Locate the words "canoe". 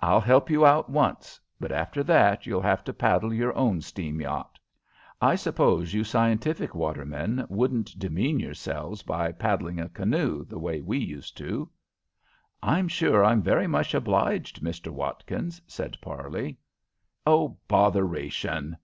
9.88-10.44